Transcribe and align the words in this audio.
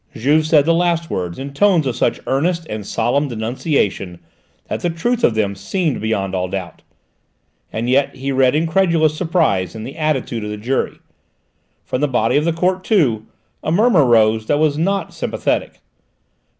Juve 0.15 0.47
said 0.47 0.65
the 0.65 0.73
last 0.73 1.11
words 1.11 1.37
in 1.37 1.53
tones 1.53 1.85
of 1.85 1.95
such 1.95 2.19
earnest 2.25 2.65
and 2.67 2.87
solemn 2.87 3.27
denunciation 3.27 4.17
that 4.67 4.79
the 4.79 4.89
truth 4.89 5.23
of 5.23 5.35
them 5.35 5.53
seemed 5.53 6.01
beyond 6.01 6.33
all 6.33 6.47
doubt. 6.47 6.81
And 7.71 7.87
yet 7.87 8.15
he 8.15 8.31
read 8.31 8.55
incredulous 8.55 9.15
surprise 9.15 9.75
in 9.75 9.83
the 9.83 9.95
attitude 9.97 10.43
of 10.43 10.49
the 10.49 10.57
jury. 10.57 10.97
From 11.85 12.01
the 12.01 12.07
body 12.07 12.35
of 12.35 12.45
the 12.45 12.51
court, 12.51 12.83
too, 12.83 13.27
a 13.63 13.71
murmur 13.71 14.03
rose 14.03 14.47
that 14.47 14.57
was 14.57 14.75
not 14.75 15.13
sympathetic. 15.13 15.81